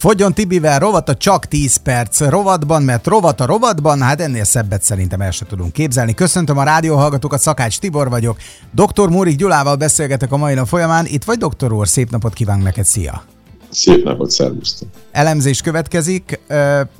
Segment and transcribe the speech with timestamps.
[0.00, 4.82] Fogjon Tibivel rovat a csak 10 perc rovatban, mert rovat a rovatban, hát ennél szebbet
[4.82, 6.14] szerintem el sem tudunk képzelni.
[6.14, 8.38] Köszöntöm a rádióhallgatókat, Szakács Tibor vagyok.
[8.74, 9.08] Dr.
[9.08, 11.06] Mórik Gyulával beszélgetek a mai nap folyamán.
[11.06, 11.88] Itt vagy, doktor úr?
[11.88, 13.22] Szép napot kívánok neked, szia!
[13.70, 14.88] Szép napot, szervusztok!
[15.12, 16.40] Elemzés következik,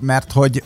[0.01, 0.63] mert hogy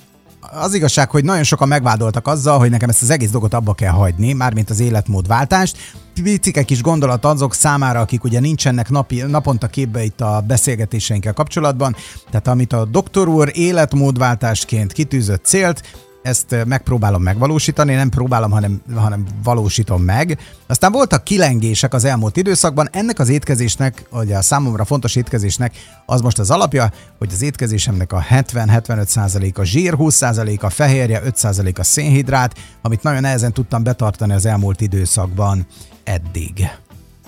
[0.55, 3.93] az igazság, hogy nagyon sokan megvádoltak azzal, hogy nekem ezt az egész dolgot abba kell
[3.93, 5.77] hagyni, mármint az életmódváltást.
[6.23, 11.97] Picike kis gondolat azok számára, akik ugye nincsenek napi, naponta képbe itt a beszélgetéseinkkel kapcsolatban.
[12.31, 15.83] Tehát amit a doktor úr életmódváltásként kitűzött célt,
[16.25, 20.39] ezt megpróbálom megvalósítani, nem próbálom, hanem, hanem valósítom meg.
[20.67, 25.75] Aztán voltak kilengések az elmúlt időszakban, ennek az étkezésnek, vagy a számomra fontos étkezésnek,
[26.07, 31.79] az most az alapja, hogy az étkezésemnek a 70-75% a zsír, 20% a fehérje, 5%
[31.79, 35.67] a szénhidrát, amit nagyon nehezen tudtam betartani az elmúlt időszakban
[36.05, 36.69] eddig.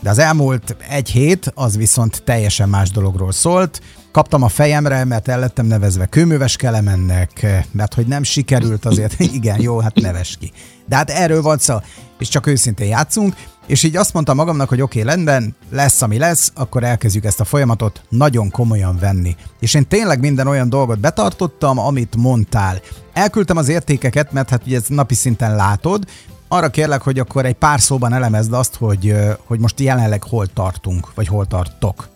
[0.00, 3.80] De az elmúlt egy hét az viszont teljesen más dologról szólt.
[4.16, 9.60] Kaptam a fejemre, mert el lettem nevezve kőműves kelemennek, mert hogy nem sikerült azért, igen,
[9.60, 10.52] jó, hát neves ki.
[10.86, 11.76] De hát erről van szó,
[12.18, 13.34] és csak őszintén játszunk,
[13.66, 17.40] és így azt mondtam magamnak, hogy oké, okay, rendben, lesz, ami lesz, akkor elkezdjük ezt
[17.40, 19.36] a folyamatot nagyon komolyan venni.
[19.60, 22.80] És én tényleg minden olyan dolgot betartottam, amit mondtál.
[23.12, 26.04] Elküldtem az értékeket, mert hát ugye ezt napi szinten látod,
[26.48, 29.14] arra kérlek, hogy akkor egy pár szóban elemezd azt, hogy,
[29.46, 32.14] hogy most jelenleg hol tartunk, vagy hol tartok.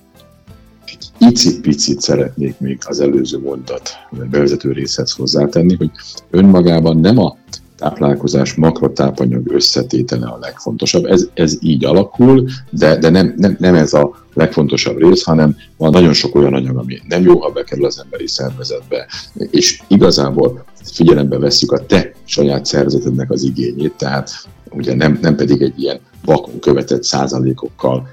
[1.19, 3.91] Icipicit szeretnék még az előző mondat
[4.31, 5.91] bevezető részhez hozzátenni, hogy
[6.31, 7.37] önmagában nem a
[7.81, 11.05] táplálkozás makrotápanyag összetétele a legfontosabb.
[11.05, 15.91] Ez, ez így alakul, de, de nem, nem, nem ez a legfontosabb rész, hanem van
[15.91, 19.07] nagyon sok olyan anyag, ami nem jó, ha bekerül az emberi szervezetbe,
[19.51, 24.31] és igazából figyelembe vesszük a te saját szervezetednek az igényét, tehát
[24.71, 28.09] ugye nem, nem pedig egy ilyen vakon követett százalékokkal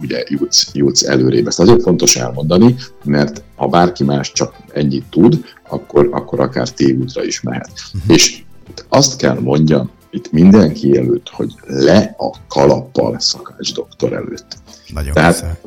[0.00, 1.46] ugye jutsz, jutsz előrébb.
[1.46, 7.24] Ezt azért fontos elmondani, mert ha bárki más csak ennyit tud, akkor, akkor akár tévútra
[7.24, 7.70] is mehet.
[7.94, 8.14] Uh-huh.
[8.14, 8.42] És
[8.88, 14.56] azt kell mondjam itt mindenki előtt, hogy le a kalappal szakács doktor előtt.
[14.92, 15.58] Nagyon Tehát,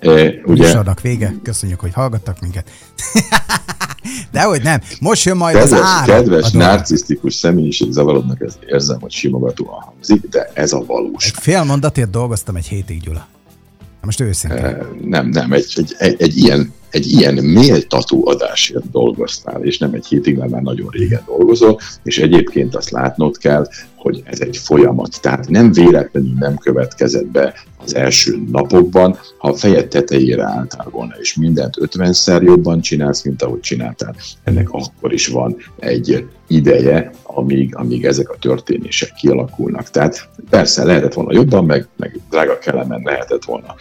[0.00, 2.70] e, ugye, Műsornak vége, köszönjük, hogy hallgattak minket.
[4.32, 6.12] De hogy nem, most jön majd kedves, az ára.
[6.12, 11.32] Kedves, narcisztikus személyiség zavarodnak, ez érzem, hogy simogatóan hangzik, de ez a valós.
[11.34, 13.26] Fél mondatért dolgoztam egy hétig, Gyula.
[14.02, 14.76] Most őszintén.
[15.04, 20.06] Nem, nem, egy, egy, egy, egy ilyen egy ilyen méltató adásért dolgoztál, és nem egy
[20.06, 25.20] hétig, mert már nagyon régen dolgozol, és egyébként azt látnod kell, hogy ez egy folyamat.
[25.20, 27.54] Tehát nem véletlenül nem következett be
[27.84, 33.42] az első napokban, ha a fejed tetejére álltál volna, és mindent 50-szer jobban csinálsz, mint
[33.42, 34.14] ahogy csináltál,
[34.44, 39.90] ennek akkor is van egy ideje, amíg, amíg ezek a történések kialakulnak.
[39.90, 43.74] Tehát persze lehetett volna jobban, meg, meg drága kellemen lehetett volna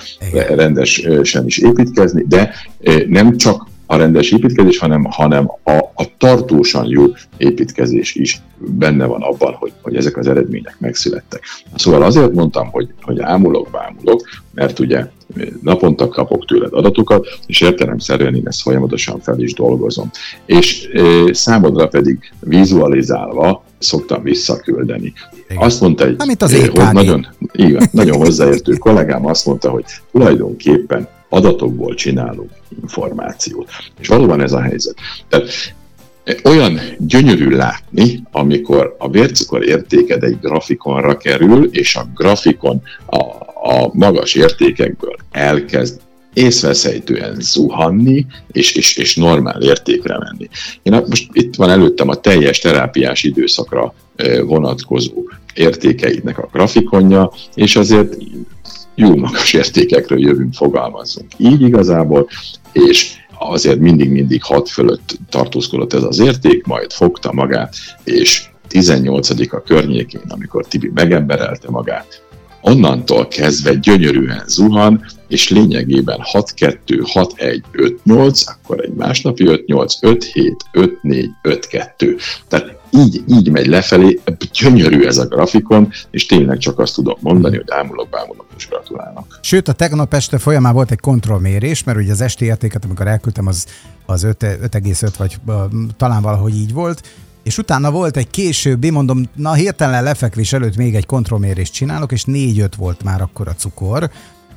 [0.56, 6.86] rendesen is építkezni, de eh, nem csak a rendes építkezés, hanem, hanem a, a tartósan
[6.88, 7.06] jó
[7.38, 11.44] építkezés is benne van abban, hogy, hogy ezek az eredmények megszülettek.
[11.76, 14.22] Szóval azért mondtam, hogy, hogy ámulok, bámulok,
[14.54, 15.06] mert ugye
[15.62, 20.10] naponta kapok tőled adatokat, és értelemszerűen én ezt folyamatosan fel is dolgozom.
[20.46, 25.14] És e, számodra pedig vizualizálva szoktam visszaküldeni.
[25.50, 25.64] Igen.
[25.64, 31.08] Azt mondta egy, Amit az hogy nagyon, igen, nagyon hozzáértő kollégám azt mondta, hogy tulajdonképpen
[31.30, 32.52] adatokból csinálunk
[32.82, 33.70] információt.
[34.00, 34.96] És valóban ez a helyzet.
[35.30, 35.50] Tehát
[36.44, 43.20] olyan gyönyörű látni, amikor a vércukor értéked egy grafikonra kerül, és a grafikon a,
[43.70, 46.00] a magas értékekből elkezd
[46.34, 50.50] észveszejtően zuhanni, és, és, és normál értékre menni.
[50.84, 53.94] Én most itt van előttem a teljes terápiás időszakra
[54.46, 58.18] vonatkozó értékeidnek a grafikonja, és azért
[59.00, 61.32] jó magas értékekről jövünk, fogalmazzunk.
[61.38, 62.30] Így igazából,
[62.72, 69.62] és azért mindig-mindig hat fölött tartózkodott ez az érték, majd fogta magát, és 18 a
[69.62, 72.24] környékén, amikor Tibi megemberelte magát,
[72.62, 77.62] onnantól kezdve gyönyörűen zuhan, és lényegében 6-2, 6-1,
[78.06, 80.56] 5-8, akkor egy másnapi 5-8, 5-7,
[81.04, 82.22] 5-4, 5-2.
[82.48, 84.20] Tehát így, így megy lefelé,
[84.54, 89.40] gyönyörű ez a grafikon, és tényleg csak azt tudok mondani, hogy ámulok, bámulok, és gratulálok.
[89.42, 93.48] Sőt, a tegnap este folyamán volt egy kontrollmérés, mert ugye az esti értéket, amikor elküldtem,
[93.48, 93.66] az,
[94.06, 95.38] az 5,5 vagy
[95.98, 97.02] talán valahogy így volt,
[97.44, 102.24] és utána volt egy későbbi, mondom, na hirtelen lefekvés előtt még egy kontrollmérést csinálok, és
[102.28, 104.10] 4-5 volt már akkor a cukor,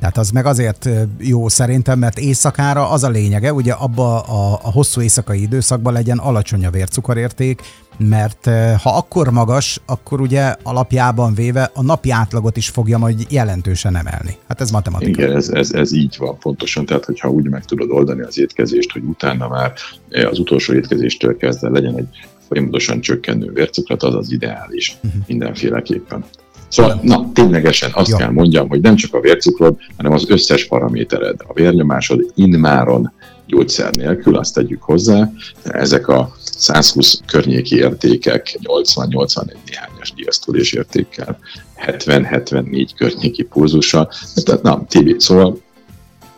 [0.03, 0.89] tehát az meg azért
[1.19, 6.19] jó szerintem, mert éjszakára az a lényege, ugye abba a, a hosszú éjszakai időszakban legyen
[6.19, 7.63] alacsony a vércukorérték,
[8.09, 13.27] mert eh, ha akkor magas, akkor ugye alapjában véve a napi átlagot is fogja majd
[13.31, 14.37] jelentősen emelni.
[14.49, 15.23] Hát ez matematika.
[15.23, 16.87] Igen, ez, ez, ez így van pontosan.
[16.87, 19.73] Tehát, hogyha úgy meg tudod oldani az étkezést, hogy utána már
[20.09, 22.09] eh, az utolsó étkezéstől kezdve legyen egy
[22.49, 25.23] folyamatosan csökkenő vércukrat, az az ideális uh-huh.
[25.27, 26.25] mindenféleképpen.
[26.69, 28.17] Szóval, na, ténylegesen azt ja.
[28.17, 33.13] kell mondjam, hogy nem csak a vércukrod, hanem az összes paramétered, a vérnyomásod inmáron
[33.47, 35.31] gyógyszer nélkül, azt tegyük hozzá,
[35.63, 41.39] ezek a 120 környéki értékek, 80-81 néhányas diasztólés értékkel,
[41.87, 44.11] 70-74 környéki pulzusa,
[44.45, 45.62] tehát na, Tibi, szóval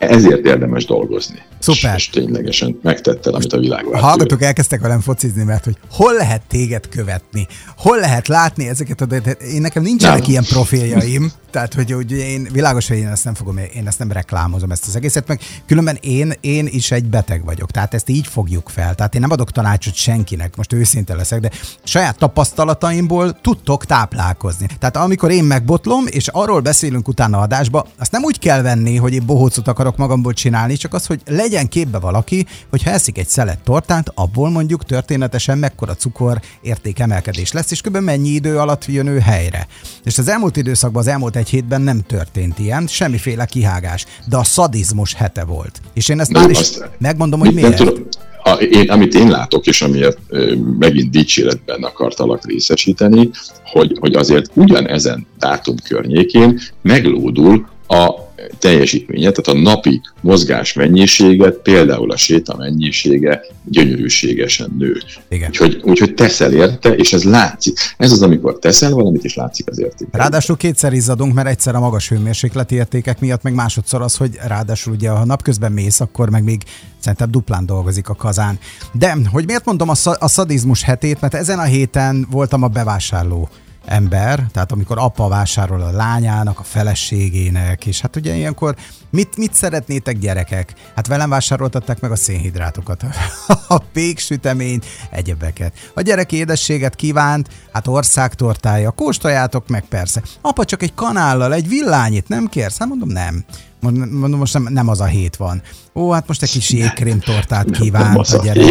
[0.09, 1.43] ezért érdemes dolgozni.
[1.59, 1.95] Szuper.
[1.97, 6.15] És, és ténylegesen megtetted, amit a világ A hallgatók elkezdtek velem focizni, mert hogy hol
[6.15, 7.47] lehet téged követni?
[7.77, 9.06] Hol lehet látni ezeket a...
[9.55, 10.31] Én nekem nincsenek nem.
[10.31, 14.12] ilyen profiljaim, tehát hogy, hogy én világos, hogy én ezt nem fogom, én ezt nem
[14.12, 18.27] reklámozom ezt az egészet, meg különben én, én is egy beteg vagyok, tehát ezt így
[18.27, 18.95] fogjuk fel.
[18.95, 21.51] Tehát én nem adok tanácsot senkinek, most őszinte leszek, de
[21.83, 24.67] saját tapasztalataimból tudtok táplálkozni.
[24.79, 29.12] Tehát amikor én megbotlom, és arról beszélünk utána adásba, azt nem úgy kell venni, hogy
[29.12, 33.29] én bohócot akarok magamból csinálni, csak az, hogy legyen képbe valaki, hogy ha eszik egy
[33.29, 37.96] szelet tortát, abból mondjuk történetesen mekkora cukor értékemelkedés lesz, és kb.
[37.96, 39.67] mennyi idő alatt jön ő helyre.
[40.05, 44.44] És az elmúlt időszakban, az elmúlt egy hétben nem történt ilyen, semmiféle kihágás, de a
[44.44, 45.81] szadizmus hete volt.
[45.94, 47.79] És én ezt de már is azt, megmondom, hogy miért.
[47.79, 48.08] Nem tudom,
[48.46, 53.31] a, én, amit én látok, és amiért ö, megint dicséretben akartalak részesíteni,
[53.64, 58.24] hogy, hogy azért ugyanezen dátum környékén meglódul a
[58.58, 64.96] teljesítménye, tehát a napi mozgás mennyisége, például a séta mennyisége gyönyörűségesen nő.
[65.29, 65.49] Igen.
[65.49, 67.79] Úgyhogy, úgyhogy teszel érte, és ez látszik.
[67.96, 70.08] Ez az, amikor teszel valamit, és látszik az érték.
[70.12, 74.93] Ráadásul kétszer izzadunk, mert egyszer a magas hőmérsékleti értékek miatt, meg másodszor az, hogy ráadásul
[74.93, 76.62] ugye, ha napközben mész, akkor meg még
[76.99, 78.58] szerintem duplán dolgozik a kazán.
[78.93, 83.49] De, hogy miért mondom a, a szadizmus hetét, mert ezen a héten voltam a bevásárló
[83.87, 88.75] ember, tehát amikor apa vásárol a lányának, a feleségének, és hát ugye ilyenkor
[89.11, 90.75] mit, mit szeretnétek gyerekek?
[90.95, 93.05] Hát velem vásároltatták meg a szénhidrátokat,
[93.69, 95.91] a péksüteményt, egyebeket.
[95.95, 100.23] A gyerek édességet kívánt, hát országtortája, kóstoljátok meg persze.
[100.41, 102.79] Apa csak egy kanállal, egy villányit nem kérsz?
[102.79, 103.45] Hát mondom nem.
[103.81, 105.63] Mondom, most nem, nem az a hét van.
[105.94, 108.64] Ó, hát most egy kis jégkrém tortát kívánt a gyerek.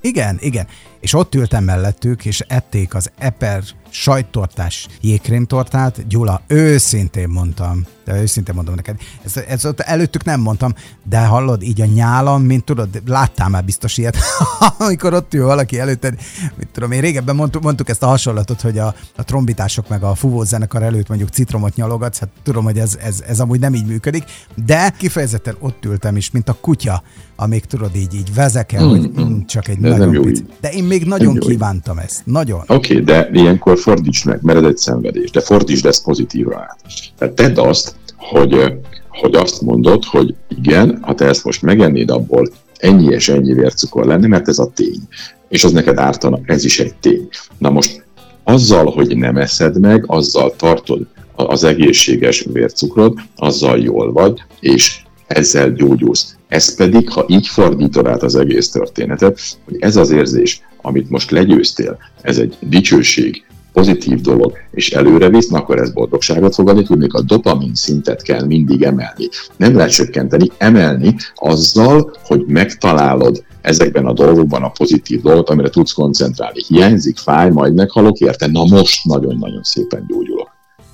[0.00, 0.66] Igen, igen.
[1.00, 3.62] És ott ültem mellettük, és ették az eper
[3.94, 6.06] sajttortás jégkrémtortát.
[6.06, 11.62] Gyula, őszintén mondtam, de őszintén mondom neked, ezt, ezt ott előttük nem mondtam, de hallod,
[11.62, 14.16] így a nyálam, mint tudod, láttál már biztos ilyet,
[14.78, 16.14] amikor ott ül valaki előtted,
[16.56, 20.14] mit tudom, én régebben mondtuk, mondtuk ezt a hasonlatot, hogy a, a trombitások meg a
[20.14, 23.86] fúvó zenekar előtt mondjuk citromot nyalogatsz, hát tudom, hogy ez, ez, ez amúgy nem így
[23.86, 24.24] működik,
[24.64, 27.02] de kifejezetten ott ültem is, mint a kutya,
[27.36, 30.44] amíg tudod így, így vezekel, mm, hogy mm, csak egy de nagyon pici.
[30.60, 32.60] De én még nagyon kívántam ezt, nagyon.
[32.66, 36.78] Oké, okay, de ilyenkor fordíts meg, mert ez egy szenvedés, de fordítsd ezt pozitívra át.
[37.18, 38.74] Tehát tedd azt, hogy,
[39.08, 42.48] hogy azt mondod, hogy igen, ha te ezt most megennéd, abból
[42.78, 45.00] ennyi és ennyi vércukor lenne, mert ez a tény.
[45.48, 47.28] És az neked ártana, ez is egy tény.
[47.58, 48.04] Na most
[48.44, 55.03] azzal, hogy nem eszed meg, azzal tartod az egészséges vércukrod, azzal jól vagy, és
[55.34, 56.36] ezzel gyógyulsz.
[56.48, 61.30] Ez pedig, ha így fordítod át az egész történetet, hogy ez az érzés, amit most
[61.30, 67.06] legyőztél, ez egy dicsőség, pozitív dolog, és előre visz, akkor ez boldogságot fog adni, tudni,
[67.10, 69.28] a dopamin szintet kell mindig emelni.
[69.56, 75.92] Nem lehet csökkenteni, emelni azzal, hogy megtalálod ezekben a dolgokban a pozitív dolgot, amire tudsz
[75.92, 76.62] koncentrálni.
[76.68, 80.50] Hiányzik, fáj, majd meghalok érte, na most nagyon-nagyon szépen gyógyulok.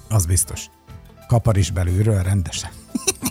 [0.08, 0.66] Az biztos.
[1.28, 2.70] Kapar is belülről rendesen.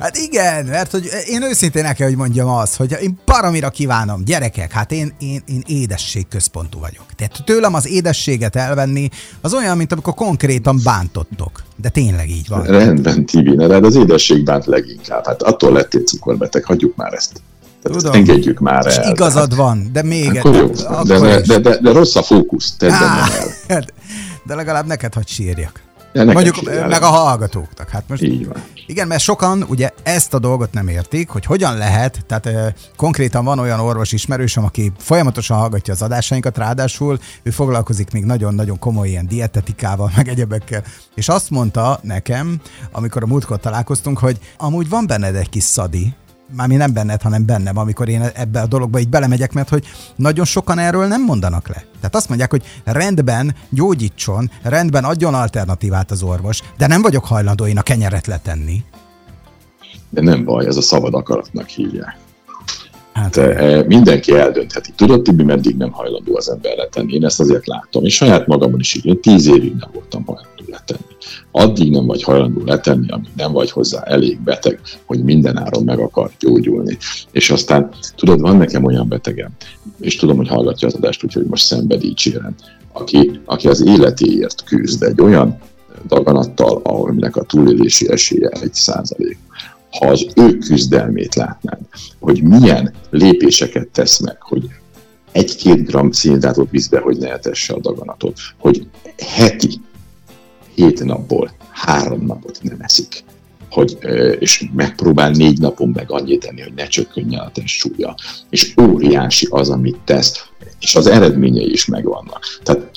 [0.00, 4.24] Hát igen, mert hogy én őszintén el kell, hogy mondjam azt, hogy én paramira kívánom,
[4.24, 7.04] gyerekek, hát én, én, én édesség központú vagyok.
[7.16, 9.08] Tehát tőlem az édességet elvenni,
[9.40, 11.62] az olyan, mint amikor konkrétan bántottok.
[11.76, 12.62] De tényleg így van.
[12.62, 15.26] Rendben, Tibi, de az édesség bánt leginkább.
[15.26, 17.42] Hát attól lettél cukorbeteg, hagyjuk már ezt.
[17.82, 18.14] Tehát Tudom.
[18.14, 19.10] engedjük már el.
[19.10, 22.76] igazad tehát, van, de még akkor jó, akkor de, de, de, de, rossz a fókusz,
[22.76, 23.28] tedd el.
[23.68, 23.92] Hát,
[24.46, 25.83] de legalább neked hadd sírjak.
[26.14, 27.88] Mondjuk meg a hallgatóknak.
[27.88, 28.62] Hát most, Így van.
[28.86, 33.44] Igen, mert sokan ugye ezt a dolgot nem értik, hogy hogyan lehet, tehát e, konkrétan
[33.44, 39.08] van olyan orvos ismerősöm, aki folyamatosan hallgatja az adásainkat, ráadásul ő foglalkozik még nagyon-nagyon komoly
[39.08, 40.82] ilyen dietetikával, meg egyebekkel,
[41.14, 42.60] és azt mondta nekem,
[42.92, 46.14] amikor a múltkor találkoztunk, hogy amúgy van benned egy kis szadi,
[46.66, 49.84] mi nem benned, hanem bennem, amikor én ebbe a dologba így belemegyek, mert hogy
[50.16, 51.84] nagyon sokan erről nem mondanak le.
[51.96, 57.66] Tehát azt mondják, hogy rendben gyógyítson, rendben adjon alternatívát az orvos, de nem vagyok hajlandó
[57.66, 58.84] én a kenyeret letenni.
[60.10, 62.16] De nem baj, ez a szabad akaratnak hívják.
[63.12, 64.92] Hát, e, mindenki eldöntheti.
[64.96, 67.14] Tudod, Tibi, meddig nem hajlandó az ember letenni.
[67.14, 69.06] Én ezt azért látom, és saját magamon is így.
[69.06, 70.53] Én tíz évig nem voltam hajlandó
[70.86, 71.16] letenni.
[71.50, 75.98] Addig nem vagy hajlandó letenni, amíg nem vagy hozzá elég beteg, hogy minden áron meg
[75.98, 76.98] akar gyógyulni.
[77.32, 79.50] És aztán, tudod, van nekem olyan betegem,
[80.00, 82.54] és tudom, hogy hallgatja az adást, úgyhogy most szenvedítsérem,
[82.92, 85.58] aki, aki az életéért küzd egy olyan
[86.06, 89.38] daganattal, ahol a túlélési esélye egy százalék
[89.98, 91.78] ha az ő küzdelmét látnád,
[92.20, 94.68] hogy milyen lépéseket tesz meg, hogy
[95.32, 97.32] egy-két gram szénhidrátot vízbe, hogy ne
[97.68, 98.86] a daganatot, hogy
[99.18, 99.80] heti,
[100.74, 103.24] hét napból három napot nem eszik,
[103.70, 103.98] hogy,
[104.38, 108.14] és megpróbál négy napon meg annyit tenni, hogy ne csökkenjen a testsúlya.
[108.50, 110.46] És óriási az, amit tesz,
[110.80, 112.44] és az eredményei is megvannak.
[112.62, 112.90] Tehát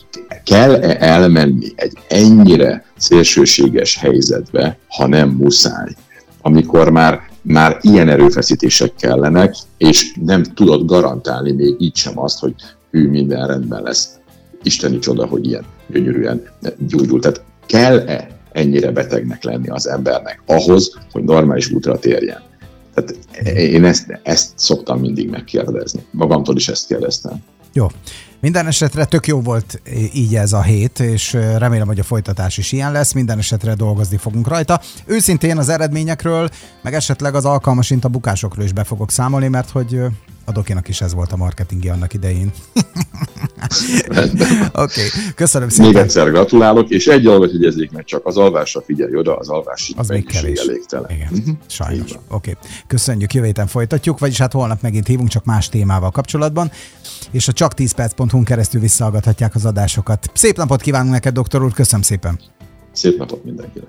[0.43, 5.96] kell-e elmenni egy ennyire szélsőséges helyzetbe, ha nem muszáj?
[6.48, 12.53] amikor már, már ilyen erőfeszítések kellenek, és nem tudod garantálni még így sem azt, hogy
[12.91, 14.19] ő minden rendben lesz.
[14.63, 16.48] Isteni csoda, hogy ilyen gyönyörűen
[16.88, 17.19] gyógyul.
[17.19, 22.41] Tehát kell-e ennyire betegnek lenni az embernek ahhoz, hogy normális útra térjen?
[22.93, 23.15] Tehát
[23.57, 26.05] én ezt, ezt szoktam mindig megkérdezni.
[26.12, 27.43] Magamtól is ezt kérdeztem.
[27.74, 27.88] Jó.
[28.39, 29.81] Minden esetre tök jó volt
[30.13, 33.13] így ez a hét, és remélem, hogy a folytatás is ilyen lesz.
[33.13, 34.81] Minden esetre dolgozni fogunk rajta.
[35.05, 36.50] Őszintén az eredményekről,
[36.81, 40.00] meg esetleg az alkalmas a bukásokról is be fogok számolni, mert hogy
[40.45, 42.51] a Dokinak is ez volt a marketingi annak idején.
[44.07, 45.07] Oké, okay.
[45.36, 45.86] köszönöm szépen.
[45.86, 49.93] Még egyszer gratulálok, és egy dolgot jegyezzék meg csak, az alvásra figyelj oda, az alvás
[49.95, 50.59] az még kevés.
[50.59, 51.09] elégtelen.
[51.09, 51.55] Igen, uh-huh.
[51.67, 52.12] sajnos.
[52.12, 52.55] Oké, okay.
[52.88, 56.71] köszönjük, jövő héten folytatjuk, vagyis hát holnap megint hívunk, csak más témával kapcsolatban,
[57.31, 60.29] és a csak 10 perc.hu keresztül visszahallgathatják az adásokat.
[60.33, 62.39] Szép napot kívánunk neked, doktor úr, köszönöm szépen.
[62.91, 63.86] Szép napot mindenkinek.